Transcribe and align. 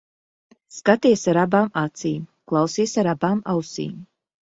Skaties 0.77 1.25
ar 1.33 1.39
abām 1.41 1.69
acīm, 1.81 2.23
klausies 2.53 2.95
ar 3.03 3.11
abām 3.13 3.45
ausīm. 3.55 3.93